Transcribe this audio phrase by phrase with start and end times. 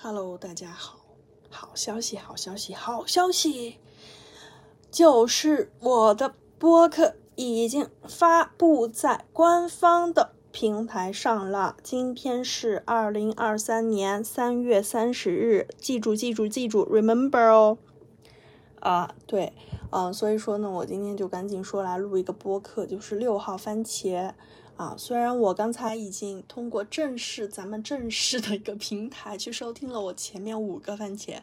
[0.00, 1.00] Hello，大家好，
[1.50, 3.78] 好消息，好消息，好消息，
[4.92, 11.76] 就是我的播客已经发布在官方的平台上了。
[11.82, 17.78] 今天是二零二三年三月三十日，记住，记住，记住，remember 哦。
[18.78, 19.52] 啊，对，
[19.90, 24.32] 嗯，所以说呢，我今天就赶紧说来录一个播客，就是六号番茄。
[24.78, 31.40] 啊，虽然我刚才已经通过正式咱们正式的一个平台去收听了我前面五个番茄，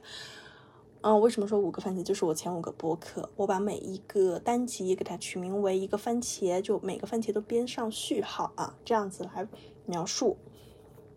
[1.01, 2.01] 嗯，为什么说五个番茄？
[2.01, 9.45] 就是我前五个播客，我把每一个单集给它取名为一个番茄，就每个番茄都编上序号啊，这样子来
[9.85, 10.37] 描述。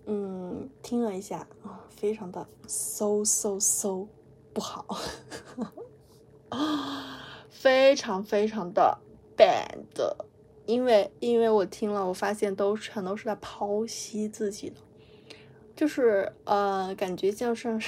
[0.06, 4.08] 嗯，听了一下啊，非常的 so so so
[4.52, 4.84] 不好，
[6.48, 8.98] 啊， 非常非常的
[9.36, 10.26] bad。
[10.68, 14.76] 因为，因为我听了，我发现都全都是在剖析自己的，
[15.74, 17.80] 就是呃，感觉像是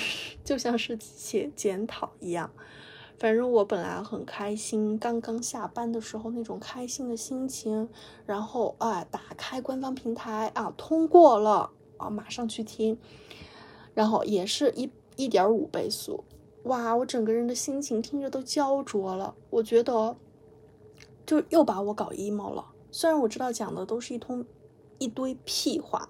[0.43, 2.51] 就像是写检讨一样。
[3.19, 7.87] 反正我本来很开心，刚刚下班的时候那种开心的心情，
[8.25, 12.99] 然后啊，打开官方平台啊，通过了啊，马上去听，
[13.93, 16.25] 然后也是一一点五倍速，
[16.63, 20.17] 哇，我整个人的心情听着都焦灼了，我觉得。
[21.27, 22.70] 就又把我搞 emo 了。
[22.93, 24.45] 虽然我知道讲的都是一通
[24.99, 26.09] 一堆屁话，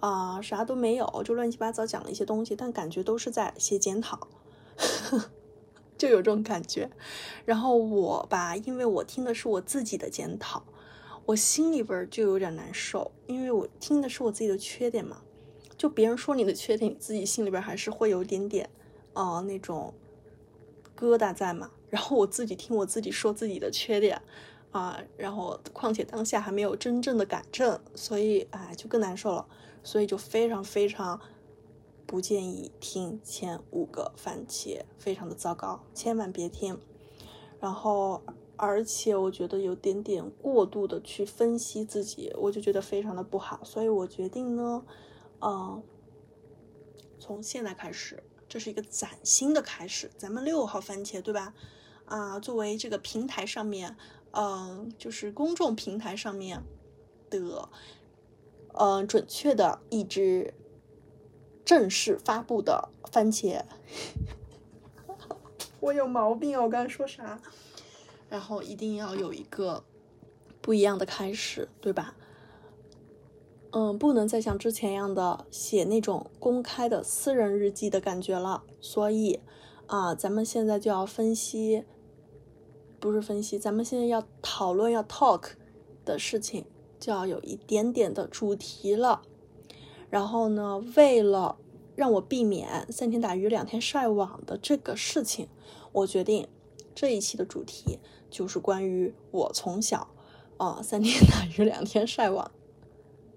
[0.00, 4.28] 啊，啥都没有，就乱七八糟讲了一些东西，但感觉都是在写检讨，
[5.98, 6.90] 就有这种感觉。
[7.44, 10.64] 然后我吧，因为我听的是我自己的检讨，
[11.26, 15.22] 我心里边就有点难受，因为我听的是我自己的缺点嘛。
[15.76, 18.68] 就别人说你的缺点，你自己心里边还是会有点点，
[19.14, 19.94] 啊，那种
[20.96, 21.70] 疙瘩在嘛。
[21.88, 24.20] 然后我自己听我自己说自己的缺点。
[24.70, 29.46] 啊，然后况且当下还没有真正的改正，所以哎就更难受了，
[29.82, 31.18] 所以就非常非常
[32.06, 36.78] 不建议听前五个番茄，非常的糟糕，千万别听。
[37.58, 38.22] 然后
[38.56, 44.84] 而且我觉得有点点过度的去分析自己，我就觉得非常的不好，所以我决定呢，
[45.40, 45.82] 嗯，
[47.18, 51.54] 从现在开始，这是一个崭新的开始，咱们六号番茄对吧？
[52.04, 53.96] 啊，作为这个平台上面。
[54.40, 56.62] 嗯，就是公众平台上面
[57.28, 57.68] 的，
[58.74, 60.54] 嗯，准确的一支
[61.64, 63.64] 正式发布的番茄，
[65.80, 66.62] 我有毛病啊！
[66.62, 67.40] 我刚才说啥？
[68.30, 69.82] 然后一定要有一个
[70.62, 72.14] 不一样的开始，对吧？
[73.72, 78.62] 嗯，不能再像之前一样的写那种公开的私人日记的感觉了。
[78.80, 79.40] 所以
[79.86, 81.84] 啊，咱们现在就要分析。
[83.00, 85.50] 不是分析，咱们现在要讨论要 talk
[86.04, 86.64] 的事情，
[86.98, 89.22] 就要有一点点的主题了。
[90.10, 91.58] 然后呢，为了
[91.94, 95.48] 让我避免三天打鱼两天晒网的这个事情，
[95.92, 96.48] 我决定
[96.94, 97.98] 这一期的主题
[98.30, 100.08] 就是关于我从小
[100.56, 102.50] 啊三天打鱼两天晒网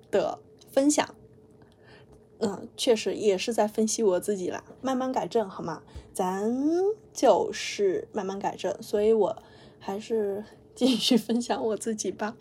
[0.09, 0.39] 的
[0.71, 1.13] 分享。
[2.39, 5.83] 嗯，确实也是在分析我自己啦，慢慢改正好吗？
[6.11, 6.51] 咱
[7.13, 9.43] 就是慢慢改正，所以我
[9.81, 12.37] 还是 继续分享我自己吧。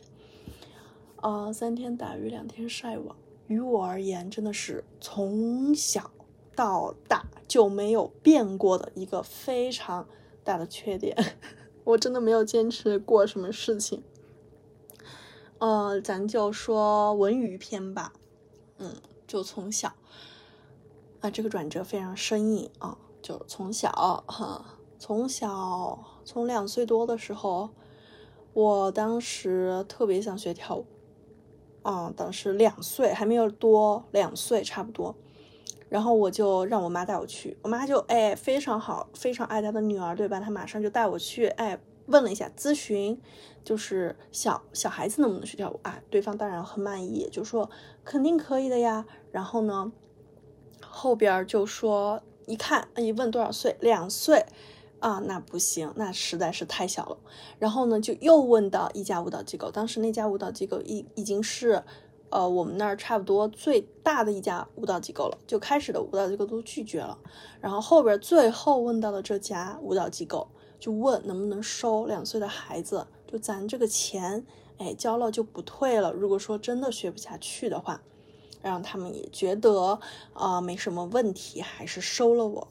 [1.16, 3.16] 啊，三天打鱼两天晒网，
[3.48, 6.12] 于我而言真的是从小
[6.54, 10.06] 到大就没有变过的一个非常
[10.44, 11.16] 大的缺点。
[11.82, 14.04] 我真的没有坚持过什么事情。
[15.58, 18.12] 呃，咱就说文娱篇吧，
[18.78, 18.94] 嗯。
[19.26, 19.92] 就从小，
[21.20, 22.98] 啊，这个转折非常生硬啊！
[23.22, 23.92] 就从小
[24.26, 27.70] 哈，从小从两岁多的时候，
[28.52, 30.84] 我当时特别想学跳舞，
[31.80, 35.16] 啊，当时两岁还没有多，两岁差不多，
[35.88, 40.38] 然后我就让我妈带我去，我妈就哎非常好，非常爱她的女儿，对吧？
[40.38, 41.80] 她马上就带我去，哎。
[42.06, 43.20] 问了一下，咨询
[43.62, 46.02] 就是小小孩子能不能学跳舞啊？
[46.10, 47.70] 对方当然很满意，就说
[48.04, 49.06] 肯定可以的呀。
[49.30, 49.92] 然后呢，
[50.84, 54.44] 后边就说一看一问多少岁，两岁
[55.00, 57.18] 啊，那不行，那实在是太小了。
[57.58, 61.82] 然后呢，就又问到一家舞蹈机构，当时那家舞蹈机构已已经是
[62.28, 67.18] 呃我们那儿差不多最大的一家舞蹈机构了，就开始的舞蹈机构都拒绝了。
[67.60, 70.47] 然后后边最后问到了这家舞蹈机构。
[70.78, 74.46] 就问能不能收两岁的孩子，就咱这个钱，
[74.78, 76.10] 哎，交了就不退了。
[76.10, 78.00] 如果说真的学不下去的话，
[78.62, 80.00] 让他们也觉得
[80.32, 82.68] 啊没什么问题，还是收了我。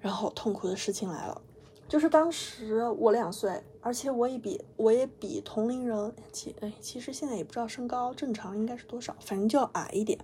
[0.00, 1.40] 然后痛苦的事情来了，
[1.88, 10.18] 就是当时我两岁，而且我也比我也比同龄人，其哎其实现在也不知道身高正常应该是多少，反正就要矮一点。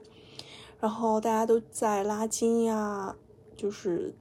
[0.80, 3.16] 然后大家都在拉筋呀，
[3.56, 4.14] 就是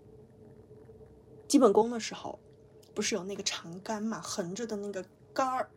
[1.48, 2.40] 基本功的时候，
[2.94, 5.04] 不是有那个长杆嘛，横着的那个
[5.34, 5.70] 杆儿，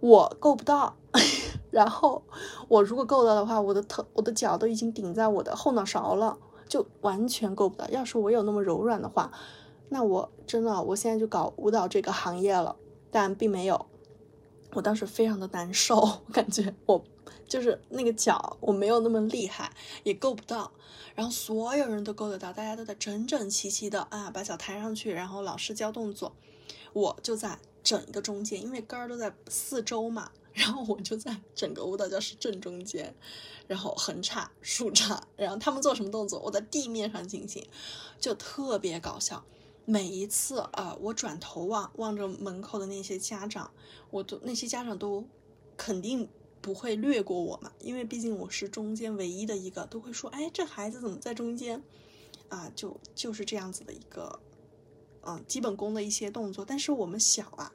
[0.00, 0.96] 我够不到。
[1.70, 2.22] 然后
[2.68, 6.38] 我如果够到的话，我的头、我的脚都已经顶在我的后脑勺了，
[6.76, 7.88] 就完全够不到。
[7.88, 9.32] 要是我有那么柔软的话，
[9.88, 12.76] 那我真的我现在就搞舞蹈这个行业了。
[13.10, 13.86] 但并没有，
[14.72, 17.02] 我当时非常的难受，我感觉我
[17.48, 20.70] 就是那个脚我没有那么厉害，也够不到。
[21.14, 26.36] 然后所有人都够得到，大家都在整整齐齐的啊把脚抬上去，然后老师教动作，
[26.92, 30.32] 我就在整一个中间，因为杆儿都在四周嘛。
[30.56, 33.14] 然后我就在整个舞蹈教室正中间，
[33.68, 37.62] 然后横叉、竖叉，然后他们做什么动作，我在地面上进行，
[38.18, 39.44] 就特别搞笑。
[39.84, 43.70] 每一次啊，我转头望望着门口的那些家长，
[44.10, 45.22] 我都那些家长都
[45.76, 46.26] 肯定
[46.62, 51.84] 不会略过我嘛，因为毕竟我是中间唯一的一个，都会说：“哎，这孩子怎么在中间？”
[52.48, 54.40] 啊，就就是这样子的一个，
[55.26, 56.64] 嗯，基本功的一些动作。
[56.64, 57.72] 但是我们小啊。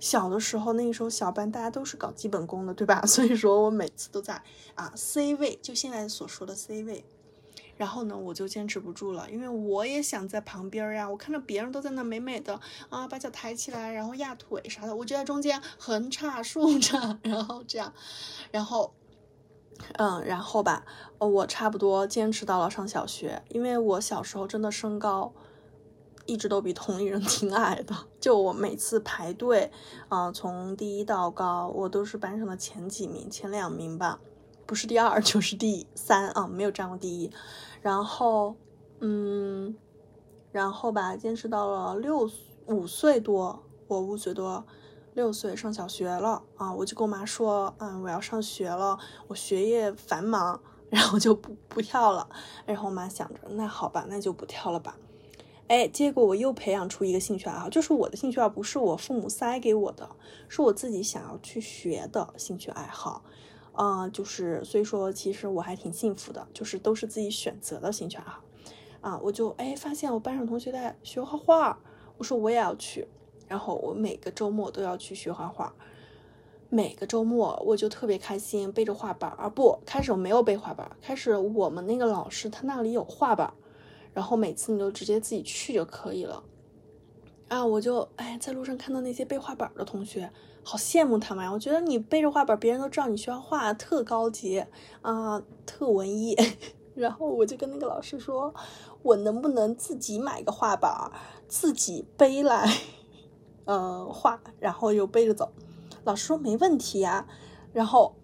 [0.00, 3.02] 小的时候，那个时候小班大家都是搞基本功的，对吧？
[3.06, 4.40] 所以说我每次都在
[4.76, 7.04] 啊 C 位，就现在所说的 C 位。
[7.76, 11.10] 然后呢，我就坚持不住了，因为我也想在旁边呀。
[11.10, 12.60] 我看着别人都在那美美的
[12.90, 17.92] 啊，把脚抬起来，然后压腿啥的，我就在中间横叉竖叉，然后这样，
[18.52, 18.94] 然后，
[19.94, 20.84] 嗯，然后吧，
[21.18, 25.32] 我差不多坚持到了上小学，因为我小时候真的身高。
[26.28, 29.72] 一直都比同龄人挺矮的，就我每次排队，
[30.10, 34.20] 啊，从低到高，我都是班上的前几名，前两名吧，
[34.66, 37.32] 不是第二就是第三啊，没有占过第一。
[37.80, 38.56] 然后，
[39.00, 39.74] 嗯，
[40.52, 42.30] 然后吧，坚持到了六
[42.66, 44.66] 五岁多，我五岁多，
[45.14, 48.98] 六岁上小学了啊，我就跟我妈说，嗯，我要上学了，
[49.28, 50.60] 我学业繁忙，
[50.90, 52.28] 然后就不不跳了。
[52.66, 54.94] 然后我妈想着，那好吧，那就不跳了吧。
[55.68, 60.08] 哎，结果我又培养出一个兴趣爱好，就是我的兴趣爱好不是我父母塞给我的，
[60.48, 63.22] 是我自己想要去学的兴趣爱好。
[63.72, 68.42] 啊，就是所以说，其实我还挺幸福的，就是都是自己选择的兴趣爱好。
[69.02, 71.78] 啊，我就哎发现我班上同学在学画画，
[72.16, 73.06] 我说我也要去，
[73.46, 75.72] 然后我每个周末都要去学画画，
[76.70, 83.52] 每个周末我就特别开心，背着画板啊，不，开始我没有背画板，开始我们那个老师他那里有画板。
[84.18, 86.42] 然后每次你就直接自己去就可以了，
[87.46, 90.28] 啊，我就哎，在路上看到那些背画板的同学，
[90.64, 91.52] 好羡慕他们呀！
[91.52, 94.64] 我觉得你背着画板，别人都知道你需要画特高级
[95.02, 96.36] 啊，特文艺。
[96.96, 98.52] 然后我就跟那个老师说，
[99.02, 101.12] 我能不能自己买个画板，
[101.46, 102.68] 自己背来，
[103.66, 105.52] 嗯，画，然后又背着走。
[106.02, 107.24] 老师说没问题呀。
[107.72, 108.16] 然后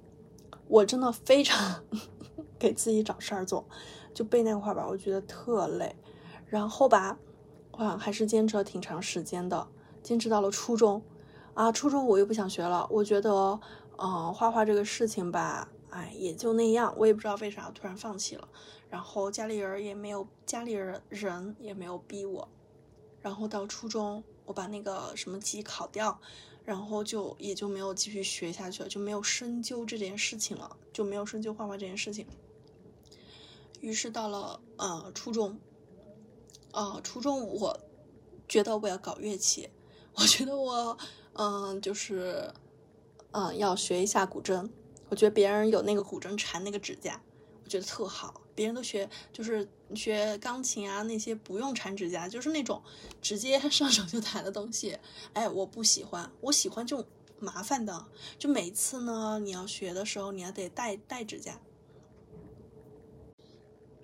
[0.66, 1.84] 我真的非常
[2.58, 3.68] 给自己找事儿做。
[4.14, 5.94] 就背那个画板，我觉得特累，
[6.46, 7.18] 然后吧，
[7.72, 9.66] 哇，还是坚持了挺长时间的，
[10.02, 11.02] 坚持到了初中，
[11.52, 13.60] 啊，初中我又不想学了，我觉得，
[13.98, 18.48] 嗯，画画这个事情吧，哎，也就那样，我也不知道为啥突然放弃了，
[18.88, 22.48] 然后家里人也没有，家里人人也没有逼我，
[23.20, 26.20] 然后到初中，我把那个什么级考掉，
[26.64, 32.26] 然后就也就没有继续学下去了，就没有深究这件事情了，就没有深究画画这件事情。
[33.84, 35.60] 于是到了呃初中，
[36.72, 37.78] 呃初中我
[38.48, 39.68] 觉得我要搞乐器，
[40.14, 40.96] 我觉得我
[41.34, 42.50] 嗯就是
[43.32, 44.70] 嗯要学一下古筝，
[45.10, 47.20] 我觉得别人有那个古筝缠那个指甲，
[47.62, 48.40] 我觉得特好。
[48.54, 52.82] 别人都学就是学钢琴啊那些不用缠指甲，就是那种
[53.20, 54.98] 直接上手就弹的东西。
[55.34, 57.04] 哎，我不喜欢，我喜欢这种
[57.38, 58.06] 麻烦的，
[58.38, 61.60] 就每次呢你要学的时候你要得带带指甲。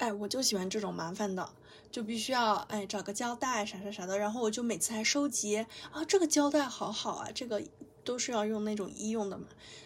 [0.00, 1.47] 哎，我就喜欢这种麻烦的，
[1.90, 5.59] 就必须要哎找个胶带啥啥啥的，然后我就每次还收集
[5.92, 7.62] 啊，这个胶带好好啊，这个
[8.02, 9.45] 都是要用那种医用的嘛，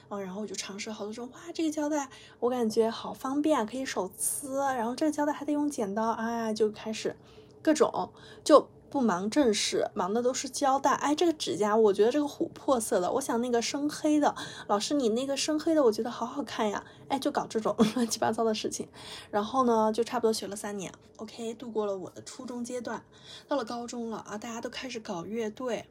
[0.09, 7.17] 哦，然后我就尝试好多种，哇，这个胶带我感觉好方便，可以手撕，然后这个胶带还得用剪刀，哎，就开始
[7.61, 8.13] 各种
[8.45, 8.69] 就。
[8.95, 10.93] 不忙正事，忙的都是胶带。
[10.93, 14.33] 哎，这个指甲，我觉得这个琥珀色的，我想那个深黑的。
[14.69, 16.85] 老师，你那个深黑的，我觉得好好看呀。
[17.09, 18.87] 哎，就搞这种 乱七八糟的事情。
[19.33, 23.05] 然后呢，就差不多学了三年，OK，度过了我的初中阶段。
[23.49, 25.89] 到了高中了啊，大家都开始搞乐队。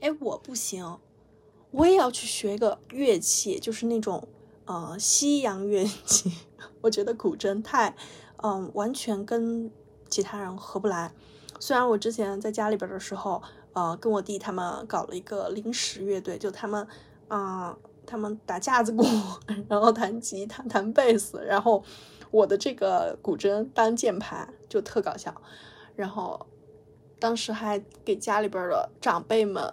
[0.00, 0.98] 哎，我不行，
[1.70, 4.26] 我也要去学一个乐器，就是那种
[4.64, 6.32] 呃西洋乐器。
[6.82, 7.94] 我觉得古筝太，
[8.42, 9.70] 嗯，完全跟
[10.08, 11.14] 其他人合不来。
[11.60, 13.40] 虽然我之前在家里边的时候，
[13.74, 16.84] 呃，跟我弟他们搞了一个临时乐队，就他们，
[17.28, 17.76] 嗯，
[18.06, 19.04] 他们打架子鼓，
[19.68, 21.84] 然后弹吉他、弹贝斯，然后
[22.30, 25.32] 我的这个古筝当键盘，就特搞笑。
[25.94, 26.46] 然后
[27.18, 29.70] 当时还给家里边的长辈们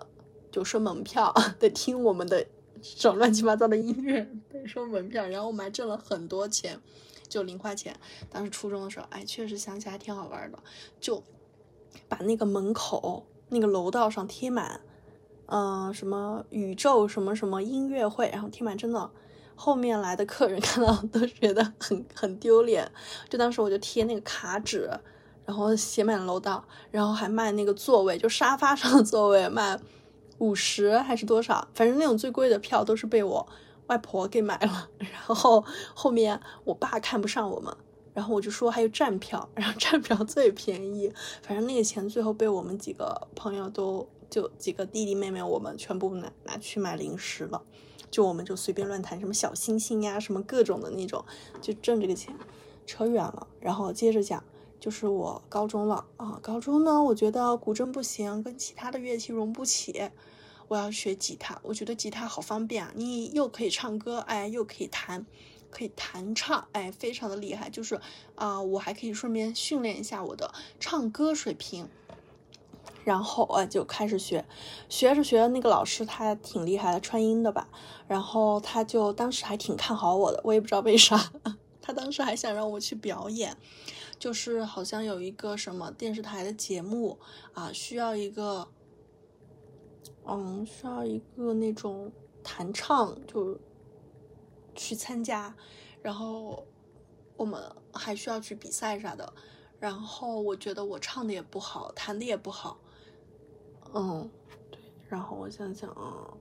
[0.51, 2.45] 就收门票， 得听我们的
[2.81, 5.25] 这种乱七八糟的音乐，得收门票。
[5.25, 6.77] 然后我们还挣了很多钱，
[7.29, 7.95] 就零花钱。
[8.29, 10.59] 当时初中的时候，哎，确实想起来挺好玩的，
[10.99, 11.23] 就
[12.07, 14.81] 把那个门口那个楼道上贴满，
[15.47, 19.09] 嗯，什么宇宙什么什么音乐会，然后贴满真的。
[19.59, 22.91] 后面来的客人 看到都觉得很很丢脸，
[23.27, 24.87] 就当时我就贴那个卡纸，
[25.45, 29.79] 然后写满楼道，然后还卖那个座位，就沙发上的座位卖
[30.37, 33.47] 五十还是多少，反正那种最贵的票都是被我
[33.87, 34.89] 外婆给买了。
[34.99, 35.65] 然后
[35.95, 37.75] 后面我爸看不上我们，
[38.17, 47.61] 然后我就说还有站票，然后站票最便宜，反正那个钱最后被我们几个朋友都就几个弟弟妹妹我们全部拿拿去买零食了。
[48.09, 51.23] 就我们就随便乱谈什么小星星呀，什么各种的那种，
[51.61, 52.35] 就挣这个钱，
[52.87, 53.45] 扯远了。
[53.59, 54.43] 然后接着讲，
[54.79, 56.39] 就是我高中了啊。
[56.41, 60.09] 高中呢，我觉得古筝不行，跟其他的乐器融不起。
[60.69, 65.23] 我要学吉他，我觉得吉他好方便啊，你又可以唱歌，哎，又可以弹，
[65.69, 67.69] 可以弹唱，哎，非常的厉害。
[67.69, 67.99] 就是
[68.35, 71.87] 啊，我还可以顺便训练一下我的唱歌水平。
[73.03, 74.45] 然后啊，就开始学，
[74.89, 77.69] 学着学着，那个老师他挺厉害的，川音的吧。
[78.05, 81.31] 然后他就当时还挺看好我的，我也不知道为啥。
[81.81, 83.55] 他当时还想让我去表演，
[84.19, 87.17] 就是好像有一个什么电视台的节目
[87.53, 88.67] 啊，需要一个，
[90.25, 92.11] 嗯，需要一个那种
[92.43, 93.57] 弹唱，就
[94.77, 95.53] 去参加。
[96.01, 96.65] 然后
[97.35, 97.61] 我们
[97.93, 99.33] 还需要去比赛啥的。
[99.79, 102.79] 然后我觉得我唱的也不好，弹的也不好。
[103.93, 104.27] 嗯，
[104.71, 106.33] 对，然后我想想啊，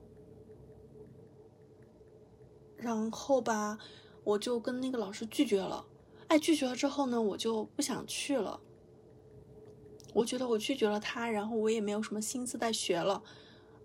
[2.75, 3.77] 然后吧，
[4.23, 5.85] 我就跟那个老师拒绝了。
[6.29, 8.59] 哎，拒绝了之后呢，我就不想去了。
[10.13, 13.21] 我觉得我拒绝了他，然后我也没有什么心思再学了。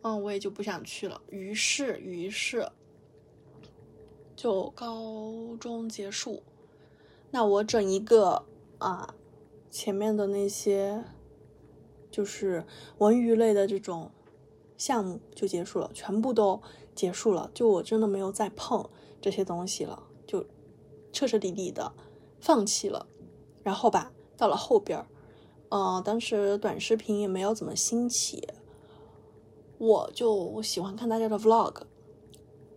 [0.00, 1.20] 嗯，我也就不想去了。
[1.28, 2.66] 于是，于是
[4.42, 6.42] 就高中结束。
[7.30, 8.44] 那我整一个
[8.78, 9.14] 啊，
[9.70, 11.04] 前面的那些。
[12.10, 12.66] 就是
[12.98, 14.10] 文娱类的这种
[14.76, 16.60] 项目就结束了，全部都
[16.94, 17.50] 结束了。
[17.54, 18.86] 就我真的没有再碰
[19.18, 20.44] 这些东西了，就
[21.10, 21.94] 彻彻底底的
[22.38, 23.06] 放弃了。
[23.62, 25.06] 然后吧，到了后边儿，
[25.70, 28.46] 嗯，当时短视频也没有怎么兴起，
[29.78, 31.84] 我就喜欢看大家的 vlog。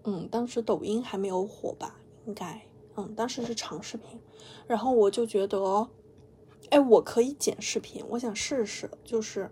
[0.06, 1.96] 嗯，当时抖音还没有火吧？
[2.26, 4.20] 应该，嗯，当时是长视频。
[4.68, 5.90] 然后我就觉得。
[6.72, 9.52] 哎，我可以剪视频，我想试试，就是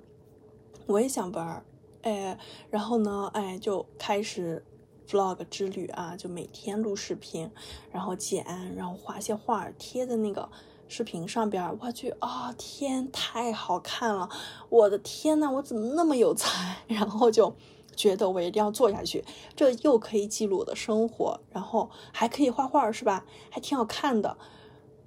[0.87, 1.63] 我也想玩，
[2.01, 2.39] 哎，
[2.71, 4.65] 然后呢，哎，就开始
[5.07, 7.51] vlog 之旅啊，就每天录视频，
[7.91, 8.43] 然后剪，
[8.75, 10.49] 然后画些画贴在那个
[10.87, 14.27] 视频上边我去啊，天，太好看了，
[14.69, 16.77] 我的天呐，我怎么那么有才？
[16.89, 17.55] 然后就
[17.95, 19.23] 觉得我一定要做下去，
[19.55, 23.25] 这又可以记录我的生活，然后还可以画画，是吧？
[23.49, 24.37] 还挺好看的，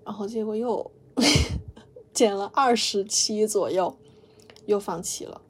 [0.05, 0.90] 然后结果又。
[2.12, 3.95] 剪了二十期左右，
[4.64, 5.43] 又放弃了。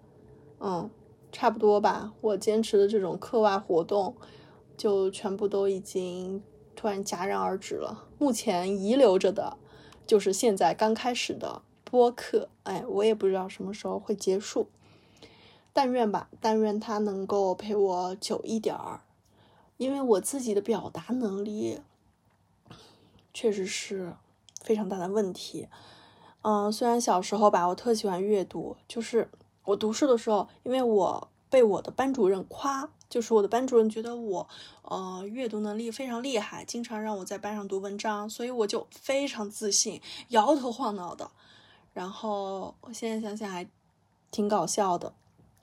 [0.59, 0.91] 嗯，
[1.31, 2.13] 差不多吧。
[2.21, 4.17] 我坚持的这种课外活动，
[4.77, 6.43] 就全部都已经
[6.75, 8.09] 突然戛然而止了。
[8.19, 9.57] 目前遗留着的，
[10.09, 12.49] 就是现在刚开始的播客。
[12.65, 14.67] 哎，我也不知道什么时候会结束。
[15.77, 19.03] 但愿吧，但愿他能够陪我久一点儿，
[19.77, 21.81] 因为我自己的表达能力
[23.35, 24.15] 确实是
[24.63, 25.69] 非常大的问题。
[26.41, 29.31] 嗯，虽然小时候吧，我特喜欢阅读，就是
[29.65, 34.49] 我读书的时候，因为我被我的班主任夸，就是我的班主任觉得我，
[34.81, 41.31] 呃，阅读能力非常厉害，经常让我在班上读文章，所以我就非常自信，摇头晃脑的。
[41.93, 43.69] 然后我现在想想还
[44.31, 45.13] 挺搞笑的。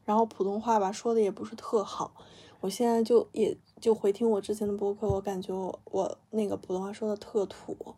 [0.06, 2.14] 然后普通话吧说的也不是特好，
[2.62, 7.96] 我现在就也就回听我之前的播客，我感觉我我那个普通话说的特土，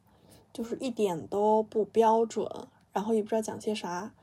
[0.53, 2.47] 就是一点都不标准。
[2.93, 4.13] 然后也不知道讲些啥，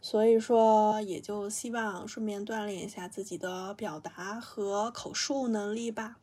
[0.00, 6.16] 所以说也就希望顺便锻炼一下自己的表达和口述能力吧。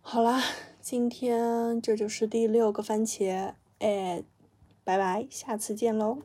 [0.00, 0.42] 好啦，
[0.80, 4.24] 今天这就是第六个番茄，哎，
[4.82, 6.22] 拜拜，下次见喽。